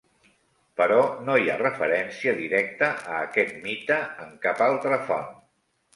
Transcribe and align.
Però 0.79 0.95
no 1.27 1.35
hi 1.41 1.51
ha 1.51 1.57
referència 1.59 2.35
directa 2.39 2.89
a 3.13 3.19
aquest 3.29 3.55
mite 3.67 4.03
en 4.25 4.37
cap 4.47 4.65
altra 4.73 5.03
font. 5.11 5.33